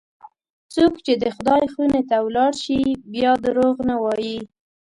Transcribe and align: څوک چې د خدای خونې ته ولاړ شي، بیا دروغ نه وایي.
څوک 0.73 0.93
چې 1.05 1.13
د 1.23 1.23
خدای 1.35 1.63
خونې 1.73 2.01
ته 2.09 2.17
ولاړ 2.25 2.51
شي، 2.63 2.79
بیا 3.13 3.31
دروغ 3.45 3.75
نه 3.89 3.95
وایي. 4.03 4.37